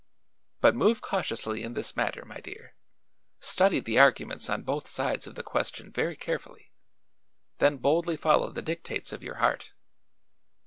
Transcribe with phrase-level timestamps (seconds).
[0.61, 2.73] But move cautiously in this matter, my dear.
[3.39, 6.71] Study the arguments on both sides of the question very carefully;
[7.59, 9.73] then boldly follow the dictates of your heart.